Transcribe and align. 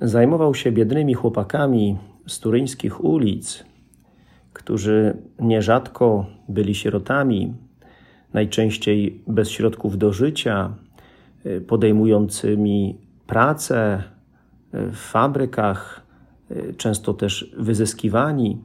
zajmował 0.00 0.54
się 0.54 0.72
biednymi 0.72 1.14
chłopakami 1.14 1.96
z 2.26 2.40
turyńskich 2.40 3.04
ulic, 3.04 3.64
którzy 4.52 5.16
nierzadko 5.40 6.26
byli 6.48 6.74
sierotami, 6.74 7.54
najczęściej 8.32 9.22
bez 9.26 9.50
środków 9.50 9.98
do 9.98 10.12
życia, 10.12 10.74
podejmującymi 11.66 12.98
pracę 13.26 14.02
w 14.72 14.96
fabrykach, 14.96 16.06
często 16.76 17.14
też 17.14 17.54
wyzyskiwani, 17.58 18.60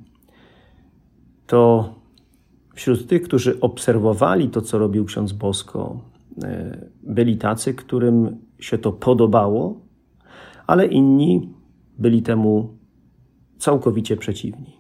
to 1.48 1.96
wśród 2.76 3.08
tych, 3.08 3.22
którzy 3.22 3.60
obserwowali 3.60 4.50
to, 4.50 4.62
co 4.62 4.78
robił 4.78 5.06
ksiądz 5.06 5.34
Bosko, 5.34 6.00
byli 7.04 7.38
tacy, 7.38 7.74
którym 7.74 8.38
się 8.60 8.78
to 8.78 8.92
podobało, 8.92 9.91
ale 10.72 10.86
inni 10.86 11.50
byli 12.00 12.22
temu 12.22 12.70
całkowicie 13.58 14.18
przeciwni. 14.18 14.74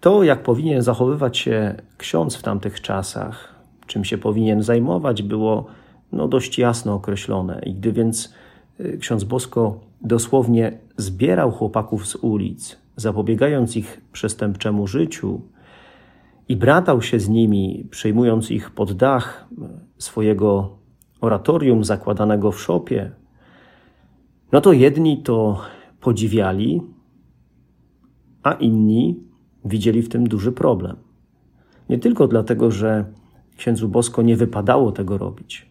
To, 0.00 0.22
jak 0.22 0.42
powinien 0.42 0.82
zachowywać 0.82 1.38
się 1.38 1.74
ksiądz 1.98 2.36
w 2.36 2.42
tamtych 2.42 2.80
czasach, 2.80 3.54
czym 3.86 4.04
się 4.04 4.18
powinien 4.18 4.62
zajmować, 4.62 5.22
było 5.22 5.66
no, 6.12 6.28
dość 6.28 6.58
jasno 6.58 6.94
określone. 6.94 7.62
I 7.66 7.74
gdy 7.74 7.92
więc 7.92 8.34
y, 8.80 8.98
ksiądz 8.98 9.24
Bosko 9.24 9.80
dosłownie 10.00 10.78
zbierał 10.96 11.50
chłopaków 11.50 12.06
z 12.06 12.14
ulic, 12.16 12.78
zapobiegając 12.96 13.76
ich 13.76 14.00
przestępczemu 14.12 14.86
życiu, 14.86 15.40
i 16.48 16.56
bratał 16.56 17.02
się 17.02 17.20
z 17.20 17.28
nimi, 17.28 17.88
przyjmując 17.90 18.50
ich 18.50 18.70
pod 18.70 18.92
dach 18.92 19.48
swojego 19.98 20.70
oratorium 21.20 21.84
zakładanego 21.84 22.52
w 22.52 22.60
szopie, 22.60 23.10
no 24.52 24.60
to 24.60 24.72
jedni 24.72 25.22
to 25.22 25.60
podziwiali, 26.00 26.82
a 28.42 28.52
inni 28.52 29.20
widzieli 29.64 30.02
w 30.02 30.08
tym 30.08 30.28
duży 30.28 30.52
problem. 30.52 30.96
Nie 31.88 31.98
tylko 31.98 32.28
dlatego, 32.28 32.70
że 32.70 33.04
księdzu 33.56 33.88
Bosko 33.88 34.22
nie 34.22 34.36
wypadało 34.36 34.92
tego 34.92 35.18
robić, 35.18 35.70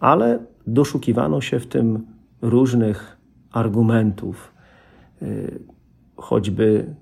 ale 0.00 0.38
doszukiwano 0.66 1.40
się 1.40 1.60
w 1.60 1.66
tym 1.66 2.06
różnych 2.42 3.16
argumentów, 3.52 4.54
y, 5.22 5.60
choćby 6.16 6.94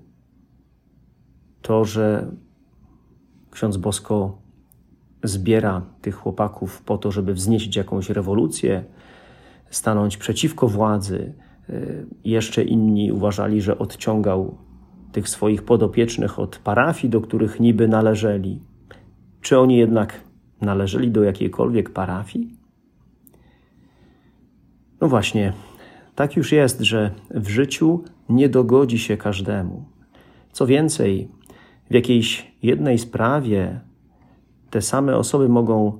to, 1.61 1.85
że 1.85 2.31
ksiądz 3.51 3.77
Bosko 3.77 4.37
zbiera 5.23 5.81
tych 6.01 6.15
chłopaków 6.15 6.81
po 6.81 6.97
to, 6.97 7.11
żeby 7.11 7.33
wznieść 7.33 7.75
jakąś 7.75 8.09
rewolucję, 8.09 8.83
stanąć 9.75 10.17
przeciwko 10.17 10.67
władzy. 10.67 11.33
Y, 11.69 12.05
jeszcze 12.23 12.63
inni 12.63 13.11
uważali, 13.11 13.61
że 13.61 13.77
odciągał 13.77 14.57
tych 15.11 15.29
swoich 15.29 15.63
podopiecznych 15.63 16.39
od 16.39 16.57
parafii, 16.57 17.11
do 17.11 17.21
których 17.21 17.59
niby 17.59 17.87
należeli. 17.87 18.61
Czy 19.41 19.59
oni 19.59 19.77
jednak 19.77 20.21
należeli 20.61 21.11
do 21.11 21.23
jakiejkolwiek 21.23 21.89
parafii? 21.89 22.57
No 25.01 25.07
właśnie, 25.07 25.53
tak 26.15 26.35
już 26.35 26.51
jest, 26.51 26.81
że 26.81 27.11
w 27.29 27.47
życiu 27.47 28.03
nie 28.29 28.49
dogodzi 28.49 28.99
się 28.99 29.17
każdemu. 29.17 29.85
Co 30.51 30.67
więcej, 30.67 31.27
w 31.89 31.93
jakiejś 31.93 32.51
jednej 32.63 32.97
sprawie 32.97 33.79
te 34.69 34.81
same 34.81 35.17
osoby 35.17 35.49
mogą 35.49 35.99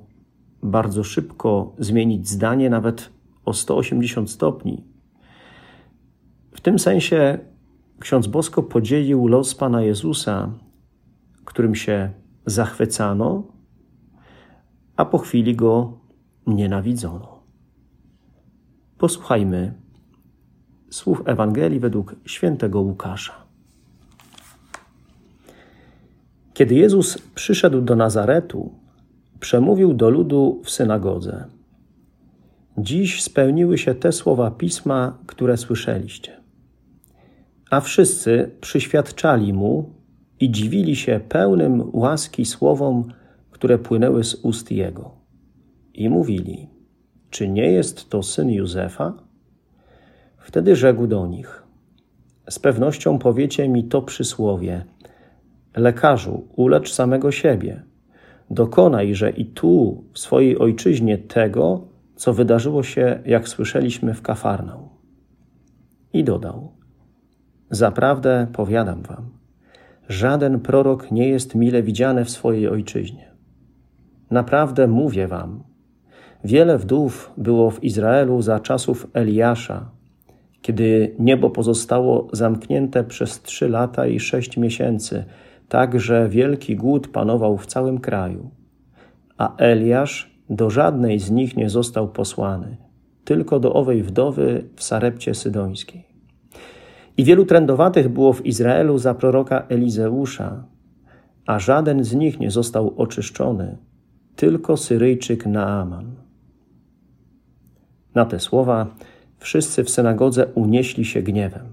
bardzo 0.62 1.04
szybko 1.04 1.72
zmienić 1.78 2.28
zdanie, 2.28 2.70
nawet 2.70 3.15
o 3.46 3.52
180 3.52 4.30
stopni. 4.30 4.84
W 6.54 6.60
tym 6.60 6.78
sensie 6.78 7.38
ksiądz 8.00 8.26
Bosko 8.26 8.62
podzielił 8.62 9.28
los 9.28 9.54
Pana 9.54 9.82
Jezusa, 9.82 10.50
którym 11.44 11.74
się 11.74 12.10
zachwycano, 12.46 13.42
a 14.96 15.04
po 15.04 15.18
chwili 15.18 15.56
go 15.56 15.98
nienawidzono. 16.46 17.42
Posłuchajmy 18.98 19.74
słów 20.90 21.22
Ewangelii 21.24 21.80
według 21.80 22.16
świętego 22.24 22.80
Łukasza. 22.80 23.46
Kiedy 26.54 26.74
Jezus 26.74 27.18
przyszedł 27.34 27.80
do 27.80 27.96
Nazaretu, 27.96 28.74
przemówił 29.40 29.94
do 29.94 30.10
ludu 30.10 30.60
w 30.64 30.70
synagodze– 30.70 31.44
Dziś 32.78 33.22
spełniły 33.22 33.78
się 33.78 33.94
te 33.94 34.12
słowa 34.12 34.50
pisma, 34.50 35.18
które 35.26 35.56
słyszeliście. 35.56 36.40
A 37.70 37.80
wszyscy 37.80 38.50
przyświadczali 38.60 39.52
mu 39.52 39.94
i 40.40 40.50
dziwili 40.50 40.96
się 40.96 41.20
pełnym 41.28 41.90
łaski 41.92 42.44
słowom, 42.44 43.04
które 43.50 43.78
płynęły 43.78 44.24
z 44.24 44.34
ust 44.34 44.72
jego. 44.72 45.10
I 45.94 46.08
mówili: 46.08 46.68
Czy 47.30 47.48
nie 47.48 47.72
jest 47.72 48.10
to 48.10 48.22
syn 48.22 48.50
Józefa? 48.50 49.14
Wtedy 50.38 50.76
rzekł 50.76 51.06
do 51.06 51.26
nich: 51.26 51.62
Z 52.50 52.58
pewnością 52.58 53.18
powiecie 53.18 53.68
mi 53.68 53.84
to 53.84 54.02
przysłowie: 54.02 54.84
Lekarzu, 55.76 56.48
ulecz 56.56 56.92
samego 56.92 57.32
siebie. 57.32 57.82
Dokonaj, 58.50 59.14
że 59.14 59.30
i 59.30 59.44
tu, 59.44 60.04
w 60.12 60.18
swojej 60.18 60.58
ojczyźnie, 60.58 61.18
tego, 61.18 61.95
co 62.16 62.32
wydarzyło 62.32 62.82
się, 62.82 63.20
jak 63.26 63.48
słyszeliśmy 63.48 64.14
w 64.14 64.22
Kafarnał. 64.22 64.88
I 66.12 66.24
dodał: 66.24 66.72
Zaprawdę 67.70 68.46
powiadam 68.52 69.02
wam, 69.02 69.30
żaden 70.08 70.60
prorok 70.60 71.10
nie 71.10 71.28
jest 71.28 71.54
mile 71.54 71.82
widziany 71.82 72.24
w 72.24 72.30
swojej 72.30 72.68
ojczyźnie. 72.68 73.30
Naprawdę 74.30 74.86
mówię 74.86 75.28
wam, 75.28 75.64
wiele 76.44 76.78
wdów 76.78 77.32
było 77.36 77.70
w 77.70 77.84
Izraelu 77.84 78.42
za 78.42 78.60
czasów 78.60 79.06
Eliasza, 79.14 79.90
kiedy 80.62 81.14
niebo 81.18 81.50
pozostało 81.50 82.28
zamknięte 82.32 83.04
przez 83.04 83.42
trzy 83.42 83.68
lata 83.68 84.06
i 84.06 84.20
sześć 84.20 84.56
miesięcy, 84.56 85.24
tak 85.68 86.00
że 86.00 86.28
wielki 86.28 86.76
głód 86.76 87.08
panował 87.08 87.58
w 87.58 87.66
całym 87.66 87.98
kraju. 87.98 88.50
A 89.38 89.56
Eliasz 89.56 90.35
do 90.50 90.70
żadnej 90.70 91.18
z 91.18 91.30
nich 91.30 91.56
nie 91.56 91.70
został 91.70 92.08
posłany, 92.08 92.76
tylko 93.24 93.60
do 93.60 93.72
owej 93.72 94.02
wdowy 94.02 94.64
w 94.76 94.82
Sarepcie 94.82 95.34
Sydońskiej. 95.34 96.04
I 97.16 97.24
wielu 97.24 97.46
trędowatych 97.46 98.08
było 98.08 98.32
w 98.32 98.46
Izraelu 98.46 98.98
za 98.98 99.14
proroka 99.14 99.66
Elizeusza, 99.68 100.64
a 101.46 101.58
żaden 101.58 102.04
z 102.04 102.14
nich 102.14 102.40
nie 102.40 102.50
został 102.50 102.94
oczyszczony, 102.96 103.76
tylko 104.36 104.76
Syryjczyk 104.76 105.46
Naaman. 105.46 106.06
Na 108.14 108.24
te 108.24 108.40
słowa 108.40 108.86
wszyscy 109.38 109.84
w 109.84 109.90
synagodze 109.90 110.46
unieśli 110.46 111.04
się 111.04 111.22
gniewem. 111.22 111.66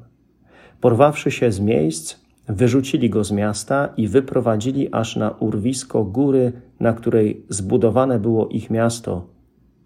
Porwawszy 0.81 1.31
się 1.31 1.51
z 1.51 1.59
miejsc, 1.59 2.22
Wyrzucili 2.47 3.09
go 3.09 3.23
z 3.23 3.31
miasta 3.31 3.93
i 3.97 4.07
wyprowadzili 4.07 4.93
aż 4.93 5.15
na 5.15 5.31
urwisko 5.31 6.03
góry, 6.03 6.51
na 6.79 6.93
której 6.93 7.45
zbudowane 7.49 8.19
było 8.19 8.47
ich 8.47 8.69
miasto, 8.69 9.27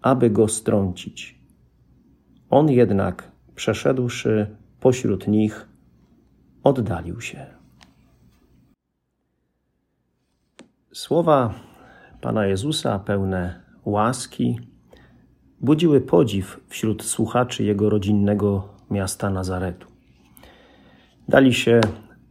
aby 0.02 0.30
go 0.30 0.48
strącić. 0.48 1.38
On 2.50 2.70
jednak, 2.70 3.30
przeszedłszy 3.54 4.56
pośród 4.80 5.28
nich, 5.28 5.68
oddalił 6.62 7.20
się. 7.20 7.46
Słowa 10.92 11.54
Pana 12.20 12.46
Jezusa, 12.46 12.98
pełne 12.98 13.62
łaski, 13.84 14.60
budziły 15.60 16.00
podziw 16.00 16.60
wśród 16.68 17.04
słuchaczy 17.04 17.64
jego 17.64 17.90
rodzinnego 17.90 18.68
miasta 18.90 19.30
Nazaretu. 19.30 19.88
Dali 21.28 21.54
się 21.54 21.80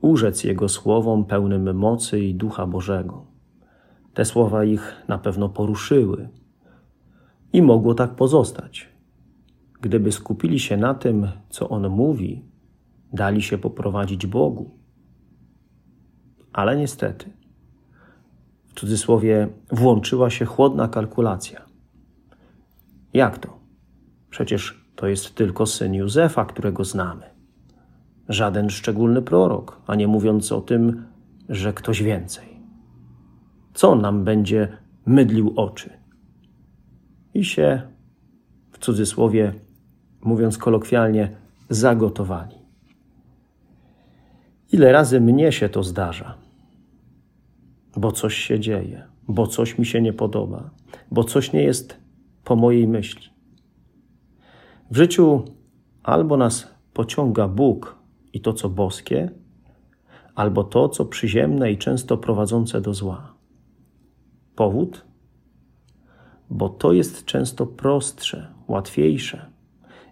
urzec 0.01 0.43
Jego 0.43 0.69
słowom 0.69 1.25
pełnym 1.25 1.75
mocy 1.75 2.19
i 2.19 2.35
ducha 2.35 2.67
Bożego. 2.67 3.25
Te 4.13 4.25
słowa 4.25 4.63
ich 4.63 4.93
na 5.07 5.17
pewno 5.17 5.49
poruszyły 5.49 6.29
i 7.53 7.61
mogło 7.61 7.93
tak 7.93 8.15
pozostać. 8.15 8.89
Gdyby 9.81 10.11
skupili 10.11 10.59
się 10.59 10.77
na 10.77 10.93
tym, 10.93 11.27
co 11.49 11.69
On 11.69 11.89
mówi, 11.89 12.45
dali 13.13 13.41
się 13.41 13.57
poprowadzić 13.57 14.27
Bogu. 14.27 14.77
Ale 16.53 16.77
niestety, 16.77 17.33
w 18.65 18.79
cudzysłowie, 18.79 19.47
włączyła 19.71 20.29
się 20.29 20.45
chłodna 20.45 20.87
kalkulacja. 20.87 21.65
Jak 23.13 23.37
to? 23.37 23.59
Przecież 24.29 24.87
to 24.95 25.07
jest 25.07 25.35
tylko 25.35 25.65
syn 25.65 25.93
Józefa, 25.93 26.45
którego 26.45 26.83
znamy. 26.83 27.36
Żaden 28.29 28.69
szczególny 28.69 29.21
prorok, 29.21 29.81
a 29.87 29.95
nie 29.95 30.07
mówiąc 30.07 30.51
o 30.51 30.61
tym, 30.61 31.05
że 31.49 31.73
ktoś 31.73 32.03
więcej. 32.03 32.47
Co 33.73 33.95
nam 33.95 34.23
będzie 34.23 34.77
mydlił 35.05 35.53
oczy? 35.55 35.89
I 37.33 37.45
się, 37.45 37.81
w 38.71 38.77
cudzysłowie, 38.77 39.53
mówiąc 40.21 40.57
kolokwialnie, 40.57 41.35
zagotowali. 41.69 42.55
Ile 44.71 44.91
razy 44.91 45.21
mnie 45.21 45.51
się 45.51 45.69
to 45.69 45.83
zdarza, 45.83 46.35
bo 47.97 48.11
coś 48.11 48.35
się 48.35 48.59
dzieje, 48.59 49.03
bo 49.27 49.47
coś 49.47 49.77
mi 49.77 49.85
się 49.85 50.01
nie 50.01 50.13
podoba, 50.13 50.69
bo 51.11 51.23
coś 51.23 51.53
nie 51.53 51.63
jest 51.63 51.97
po 52.43 52.55
mojej 52.55 52.87
myśli. 52.87 53.29
W 54.91 54.97
życiu 54.97 55.43
albo 56.03 56.37
nas 56.37 56.67
pociąga 56.93 57.47
Bóg 57.47 57.96
i 58.37 58.41
to, 58.41 58.53
co 58.53 58.69
boskie, 58.69 59.29
albo 60.35 60.63
to, 60.63 60.89
co 60.89 61.05
przyziemne 61.05 61.71
i 61.71 61.77
często 61.77 62.17
prowadzące 62.17 62.81
do 62.81 62.93
zła. 62.93 63.33
Powód? 64.55 65.05
Bo 66.49 66.69
to 66.69 66.93
jest 66.93 67.25
często 67.25 67.65
prostsze, 67.65 68.47
łatwiejsze 68.67 69.45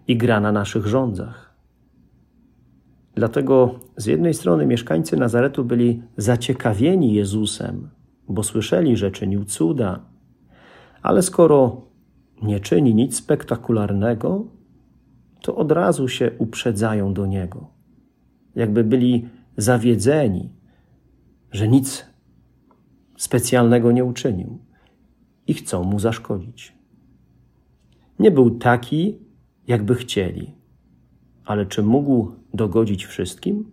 i 0.08 0.16
gra 0.16 0.40
na 0.40 0.52
naszych 0.52 0.86
rządzach. 0.86 1.56
Dlatego 3.14 3.74
z 3.96 4.06
jednej 4.06 4.34
strony 4.34 4.66
mieszkańcy 4.66 5.16
Nazaretu 5.16 5.64
byli 5.64 6.02
zaciekawieni 6.16 7.14
Jezusem, 7.14 7.88
bo 8.28 8.42
słyszeli, 8.42 8.96
że 8.96 9.10
czynił 9.10 9.44
cuda, 9.44 10.00
ale 11.02 11.22
skoro 11.22 11.82
nie 12.42 12.60
czyni 12.60 12.94
nic 12.94 13.16
spektakularnego, 13.16 14.44
to 15.42 15.56
od 15.56 15.72
razu 15.72 16.08
się 16.08 16.30
uprzedzają 16.38 17.14
do 17.14 17.26
niego. 17.26 17.75
Jakby 18.56 18.84
byli 18.84 19.28
zawiedzeni, 19.56 20.50
że 21.52 21.68
nic 21.68 22.06
specjalnego 23.16 23.92
nie 23.92 24.04
uczynił 24.04 24.58
i 25.46 25.54
chcą 25.54 25.84
mu 25.84 25.98
zaszkodzić. 25.98 26.72
Nie 28.18 28.30
był 28.30 28.58
taki, 28.58 29.18
jakby 29.66 29.94
chcieli, 29.94 30.54
ale 31.44 31.66
czy 31.66 31.82
mógł 31.82 32.32
dogodzić 32.54 33.06
wszystkim? 33.06 33.70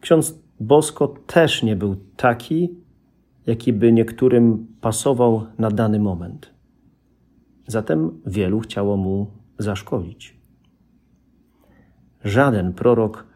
Ksiądz 0.00 0.42
Bosko 0.60 1.08
też 1.08 1.62
nie 1.62 1.76
był 1.76 1.96
taki, 2.16 2.74
jaki 3.46 3.72
by 3.72 3.92
niektórym 3.92 4.66
pasował 4.80 5.46
na 5.58 5.70
dany 5.70 6.00
moment. 6.00 6.54
Zatem 7.66 8.20
wielu 8.26 8.60
chciało 8.60 8.96
mu 8.96 9.26
zaszkodzić. 9.58 10.41
Żaden 12.24 12.72
prorok 12.72 13.26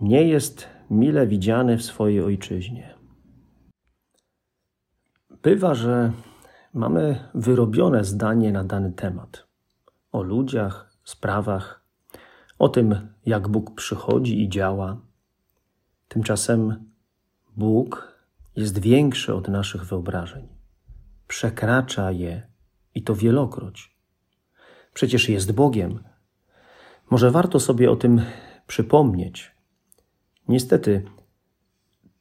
nie 0.00 0.28
jest 0.28 0.68
mile 0.90 1.26
widziany 1.26 1.76
w 1.76 1.82
swojej 1.82 2.20
ojczyźnie. 2.20 2.94
Bywa, 5.42 5.74
że 5.74 6.12
mamy 6.74 7.30
wyrobione 7.34 8.04
zdanie 8.04 8.52
na 8.52 8.64
dany 8.64 8.92
temat 8.92 9.50
o 10.12 10.22
ludziach, 10.22 10.96
sprawach, 11.04 11.84
o 12.58 12.68
tym, 12.68 13.08
jak 13.26 13.48
Bóg 13.48 13.74
przychodzi 13.74 14.42
i 14.42 14.48
działa. 14.48 15.00
Tymczasem 16.08 16.90
Bóg 17.56 18.14
jest 18.56 18.78
większy 18.78 19.34
od 19.34 19.48
naszych 19.48 19.84
wyobrażeń, 19.84 20.48
przekracza 21.28 22.10
je 22.10 22.42
i 22.94 23.02
to 23.02 23.14
wielokroć. 23.14 23.96
Przecież 24.94 25.28
jest 25.28 25.52
Bogiem. 25.52 26.04
Może 27.10 27.30
warto 27.30 27.60
sobie 27.60 27.90
o 27.90 27.96
tym 27.96 28.22
przypomnieć. 28.66 29.54
Niestety, 30.48 31.02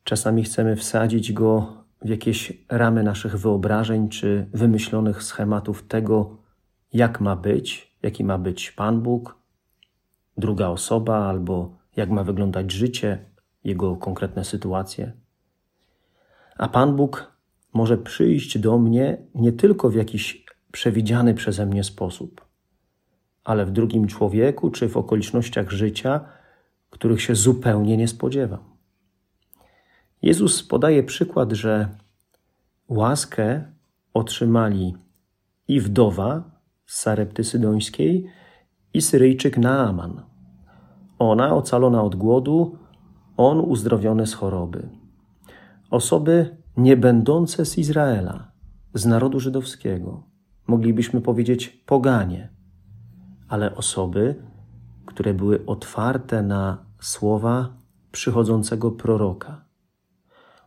czasami 0.03 0.43
chcemy 0.43 0.75
wsadzić 0.75 1.33
go 1.33 1.73
w 2.01 2.09
jakieś 2.09 2.53
ramy 2.69 3.03
naszych 3.03 3.37
wyobrażeń 3.37 4.09
czy 4.09 4.49
wymyślonych 4.53 5.23
schematów 5.23 5.87
tego, 5.87 6.37
jak 6.93 7.21
ma 7.21 7.35
być, 7.35 7.95
jaki 8.01 8.23
ma 8.23 8.37
być 8.37 8.71
Pan 8.71 9.01
Bóg, 9.01 9.37
druga 10.37 10.67
osoba, 10.67 11.17
albo 11.17 11.77
jak 11.95 12.09
ma 12.09 12.23
wyglądać 12.23 12.71
życie, 12.71 13.25
jego 13.63 13.95
konkretne 13.95 14.45
sytuacje. 14.45 15.13
A 16.57 16.67
Pan 16.67 16.95
Bóg 16.95 17.31
może 17.73 17.97
przyjść 17.97 18.57
do 18.57 18.77
mnie 18.77 19.17
nie 19.35 19.51
tylko 19.51 19.89
w 19.89 19.95
jakiś 19.95 20.45
przewidziany 20.71 21.33
przeze 21.33 21.65
mnie 21.65 21.83
sposób, 21.83 22.48
ale 23.49 23.65
w 23.65 23.71
drugim 23.71 24.07
człowieku 24.07 24.69
czy 24.69 24.89
w 24.89 24.97
okolicznościach 24.97 25.69
życia, 25.69 26.21
których 26.89 27.21
się 27.21 27.35
zupełnie 27.35 27.97
nie 27.97 28.07
spodziewam. 28.07 28.63
Jezus 30.21 30.63
podaje 30.63 31.03
przykład, 31.03 31.51
że 31.51 31.89
łaskę 32.87 33.63
otrzymali 34.13 34.95
i 35.67 35.79
wdowa 35.79 36.43
z 36.85 36.99
Sarepty 36.99 37.43
Sydońskiej, 37.43 38.27
i 38.93 39.01
Syryjczyk 39.01 39.57
Naaman. 39.57 40.21
Ona 41.19 41.55
ocalona 41.55 42.03
od 42.03 42.15
głodu, 42.15 42.77
on 43.37 43.59
uzdrowiony 43.59 44.27
z 44.27 44.33
choroby. 44.33 44.89
Osoby 45.91 46.57
nie 46.77 46.97
będące 46.97 47.65
z 47.65 47.77
Izraela, 47.77 48.51
z 48.93 49.05
narodu 49.05 49.39
żydowskiego, 49.39 50.23
moglibyśmy 50.67 51.21
powiedzieć 51.21 51.67
poganie, 51.67 52.58
ale 53.49 53.75
osoby, 53.75 54.35
które 55.05 55.33
były 55.33 55.65
otwarte 55.65 56.41
na 56.43 56.85
słowa 56.99 57.73
przychodzącego 58.11 58.91
proroka. 58.91 59.65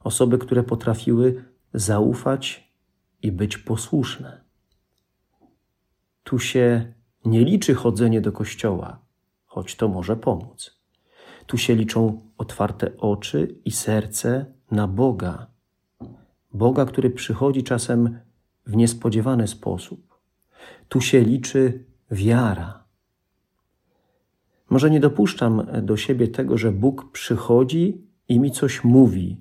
Osoby, 0.04 0.38
które 0.38 0.62
potrafiły 0.62 1.44
zaufać 1.74 2.72
i 3.22 3.32
być 3.32 3.58
posłuszne. 3.58 4.40
Tu 6.24 6.38
się 6.38 6.92
nie 7.24 7.44
liczy 7.44 7.74
chodzenie 7.74 8.20
do 8.20 8.32
kościoła, 8.32 8.98
choć 9.46 9.76
to 9.76 9.88
może 9.88 10.16
pomóc. 10.16 10.82
Tu 11.46 11.58
się 11.58 11.74
liczą 11.74 12.30
otwarte 12.38 12.96
oczy 12.96 13.60
i 13.64 13.70
serce 13.70 14.46
na 14.70 14.88
Boga. 14.88 15.46
Boga, 16.54 16.84
który 16.84 17.10
przychodzi 17.10 17.62
czasem 17.62 18.18
w 18.66 18.76
niespodziewany 18.76 19.48
sposób. 19.48 20.18
Tu 20.88 21.00
się 21.00 21.20
liczy 21.20 21.84
wiara. 22.12 22.84
Może 24.70 24.90
nie 24.90 25.00
dopuszczam 25.00 25.66
do 25.82 25.96
siebie 25.96 26.28
tego, 26.28 26.58
że 26.58 26.72
Bóg 26.72 27.12
przychodzi 27.12 28.06
i 28.28 28.40
mi 28.40 28.50
coś 28.50 28.84
mówi, 28.84 29.36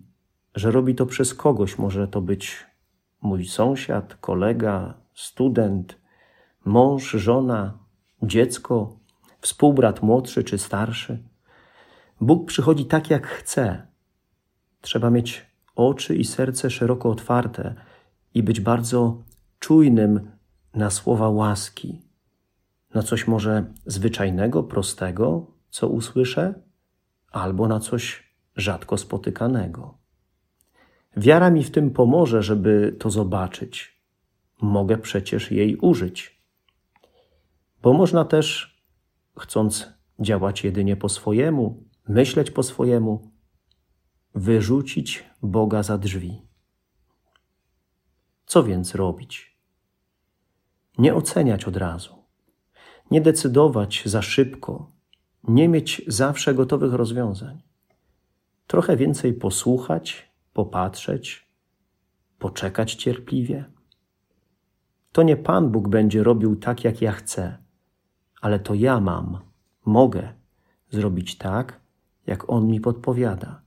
że 0.55 0.71
robi 0.71 0.95
to 0.95 1.05
przez 1.05 1.33
kogoś. 1.33 1.77
Może 1.77 2.07
to 2.07 2.21
być 2.21 2.65
mój 3.21 3.45
sąsiad, 3.45 4.15
kolega, 4.15 4.93
student, 5.13 5.97
mąż, 6.65 7.11
żona, 7.11 7.77
dziecko, 8.23 8.99
współbrat 9.41 10.01
młodszy 10.01 10.43
czy 10.43 10.57
starszy. 10.57 11.23
Bóg 12.21 12.47
przychodzi 12.47 12.85
tak, 12.85 13.09
jak 13.09 13.27
chce. 13.27 13.87
Trzeba 14.81 15.09
mieć 15.09 15.45
oczy 15.75 16.15
i 16.15 16.25
serce 16.25 16.69
szeroko 16.69 17.09
otwarte 17.09 17.75
i 18.33 18.43
być 18.43 18.61
bardzo 18.61 19.23
czujnym 19.59 20.31
na 20.73 20.89
słowa 20.89 21.29
łaski, 21.29 22.01
na 22.93 23.03
coś 23.03 23.27
może 23.27 23.74
zwyczajnego, 23.86 24.63
prostego, 24.63 25.48
co 25.69 25.88
usłyszę, 25.88 26.53
albo 27.31 27.67
na 27.67 27.79
coś 27.79 28.33
rzadko 28.55 28.98
spotykanego. 28.98 29.98
Wiara 31.17 31.50
mi 31.50 31.63
w 31.63 31.71
tym 31.71 31.91
pomoże, 31.91 32.43
żeby 32.43 32.95
to 33.00 33.10
zobaczyć. 33.10 34.01
Mogę 34.62 34.98
przecież 34.98 35.51
jej 35.51 35.75
użyć. 35.75 36.41
Bo 37.81 37.93
można 37.93 38.25
też, 38.25 38.77
chcąc 39.39 39.93
działać 40.19 40.63
jedynie 40.63 40.95
po 40.95 41.10
swojemu, 41.10 41.83
myśleć 42.07 42.51
po 42.51 42.63
swojemu, 42.63 43.31
wyrzucić 44.36 45.24
Boga 45.41 45.83
za 45.83 45.98
drzwi. 45.98 46.41
Co 48.45 48.63
więc 48.63 48.95
robić? 48.95 49.57
Nie 50.98 51.15
oceniać 51.15 51.65
od 51.65 51.77
razu, 51.77 52.20
nie 53.11 53.21
decydować 53.21 54.03
za 54.05 54.21
szybko, 54.21 54.91
nie 55.43 55.69
mieć 55.69 56.01
zawsze 56.07 56.53
gotowych 56.53 56.93
rozwiązań. 56.93 57.61
Trochę 58.67 58.97
więcej 58.97 59.33
posłuchać, 59.33 60.31
popatrzeć, 60.53 61.47
poczekać 62.39 62.95
cierpliwie. 62.95 63.65
To 65.11 65.23
nie 65.23 65.37
Pan 65.37 65.69
Bóg 65.69 65.87
będzie 65.87 66.23
robił 66.23 66.55
tak, 66.55 66.83
jak 66.83 67.01
ja 67.01 67.11
chcę, 67.11 67.57
ale 68.41 68.59
to 68.59 68.73
ja 68.73 68.99
mam, 68.99 69.39
mogę 69.85 70.33
zrobić 70.89 71.37
tak, 71.37 71.79
jak 72.27 72.49
On 72.49 72.67
mi 72.67 72.79
podpowiada. 72.79 73.61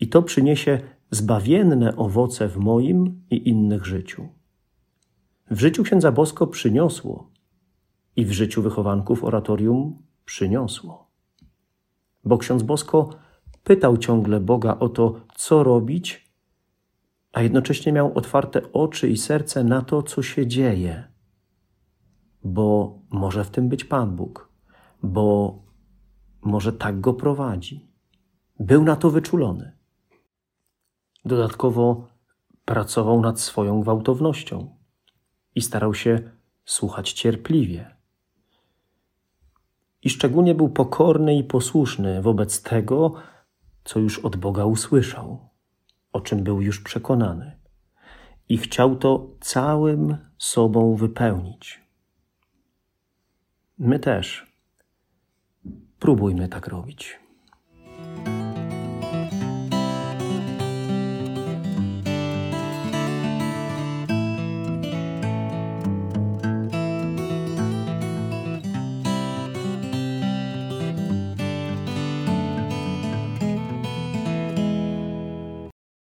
I 0.00 0.08
to 0.08 0.22
przyniesie 0.22 0.80
zbawienne 1.10 1.96
owoce 1.96 2.48
w 2.48 2.56
moim 2.56 3.22
i 3.30 3.48
innych 3.48 3.86
życiu. 3.86 4.28
W 5.50 5.60
życiu 5.60 5.82
księdza 5.82 6.12
Bosko 6.12 6.46
przyniosło 6.46 7.31
i 8.16 8.24
w 8.24 8.32
życiu 8.32 8.62
wychowanków 8.62 9.24
oratorium 9.24 10.02
przyniosło. 10.24 11.10
Bo 12.24 12.38
ksiądz 12.38 12.62
Bosko 12.62 13.10
pytał 13.64 13.96
ciągle 13.96 14.40
Boga 14.40 14.78
o 14.78 14.88
to, 14.88 15.20
co 15.36 15.62
robić, 15.62 16.32
a 17.32 17.42
jednocześnie 17.42 17.92
miał 17.92 18.18
otwarte 18.18 18.72
oczy 18.72 19.08
i 19.08 19.16
serce 19.16 19.64
na 19.64 19.82
to, 19.82 20.02
co 20.02 20.22
się 20.22 20.46
dzieje. 20.46 21.08
Bo 22.44 22.98
może 23.10 23.44
w 23.44 23.50
tym 23.50 23.68
być 23.68 23.84
Pan 23.84 24.16
Bóg, 24.16 24.52
bo 25.02 25.58
może 26.42 26.72
tak 26.72 27.00
go 27.00 27.14
prowadzi. 27.14 27.92
Był 28.60 28.84
na 28.84 28.96
to 28.96 29.10
wyczulony. 29.10 29.72
Dodatkowo 31.24 32.08
pracował 32.64 33.20
nad 33.20 33.40
swoją 33.40 33.80
gwałtownością 33.80 34.76
i 35.54 35.60
starał 35.60 35.94
się 35.94 36.30
słuchać 36.64 37.12
cierpliwie. 37.12 37.96
I 40.02 40.10
szczególnie 40.10 40.54
był 40.54 40.68
pokorny 40.68 41.36
i 41.36 41.44
posłuszny 41.44 42.22
wobec 42.22 42.62
tego, 42.62 43.14
co 43.84 44.00
już 44.00 44.18
od 44.18 44.36
Boga 44.36 44.64
usłyszał, 44.64 45.48
o 46.12 46.20
czym 46.20 46.42
był 46.42 46.60
już 46.60 46.80
przekonany, 46.80 47.58
i 48.48 48.58
chciał 48.58 48.96
to 48.96 49.30
całym 49.40 50.16
sobą 50.38 50.96
wypełnić. 50.96 51.80
My 53.78 53.98
też 53.98 54.56
próbujmy 55.98 56.48
tak 56.48 56.66
robić. 56.66 57.21